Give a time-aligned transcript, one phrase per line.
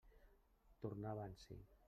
[0.85, 1.61] Tornava en si.